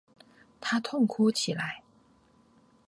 [0.59, 1.83] 他痛哭起来